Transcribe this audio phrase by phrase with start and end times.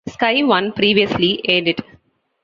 [0.07, 1.81] Sky One previously aired it.